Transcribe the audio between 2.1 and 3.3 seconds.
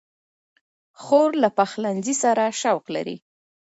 سره شوق لري.